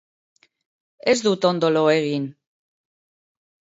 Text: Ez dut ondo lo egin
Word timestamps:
Ez 1.13 1.15
dut 1.27 1.47
ondo 1.51 1.71
lo 1.75 1.85
egin 1.99 2.25